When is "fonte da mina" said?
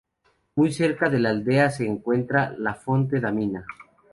2.73-3.67